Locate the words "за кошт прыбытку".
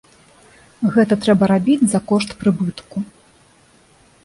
1.93-2.97